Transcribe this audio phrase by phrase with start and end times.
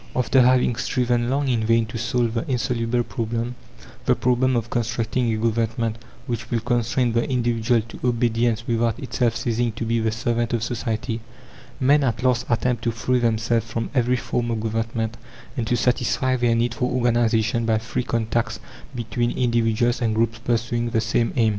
[0.15, 3.53] After having striven long in vain to solve the insoluble problem
[4.05, 9.35] the problem of constructing a government "which will constrain the individual to obedience without itself
[9.35, 11.21] ceasing to be the servant of society,"
[11.79, 15.17] men at last attempt to free themselves from every form of government
[15.55, 18.59] and to satisfy their need for organization by free contacts
[18.95, 21.49] between individuals and groups pursuing the same aim.